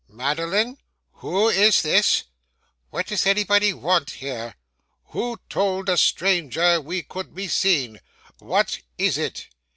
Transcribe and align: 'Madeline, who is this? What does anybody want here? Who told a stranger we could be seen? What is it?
'Madeline, 0.07 0.79
who 1.21 1.47
is 1.49 1.83
this? 1.83 2.23
What 2.89 3.05
does 3.05 3.27
anybody 3.27 3.71
want 3.71 4.09
here? 4.09 4.55
Who 5.09 5.39
told 5.47 5.89
a 5.89 5.97
stranger 5.97 6.81
we 6.81 7.03
could 7.03 7.35
be 7.35 7.47
seen? 7.47 7.99
What 8.39 8.79
is 8.97 9.19
it? 9.19 9.45